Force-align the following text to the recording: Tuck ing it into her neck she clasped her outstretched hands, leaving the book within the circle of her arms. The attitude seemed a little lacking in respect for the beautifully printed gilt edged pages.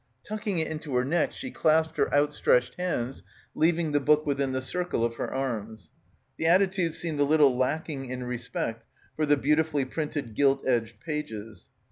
Tuck 0.23 0.47
ing 0.47 0.57
it 0.57 0.67
into 0.67 0.95
her 0.95 1.05
neck 1.05 1.31
she 1.31 1.51
clasped 1.51 1.97
her 1.97 2.11
outstretched 2.11 2.73
hands, 2.73 3.21
leaving 3.53 3.91
the 3.91 3.99
book 3.99 4.25
within 4.25 4.51
the 4.51 4.59
circle 4.59 5.05
of 5.05 5.17
her 5.17 5.31
arms. 5.31 5.91
The 6.37 6.47
attitude 6.47 6.95
seemed 6.95 7.19
a 7.19 7.23
little 7.23 7.55
lacking 7.55 8.05
in 8.05 8.23
respect 8.23 8.83
for 9.15 9.27
the 9.27 9.37
beautifully 9.37 9.85
printed 9.85 10.33
gilt 10.33 10.65
edged 10.67 10.99
pages. 11.01 11.67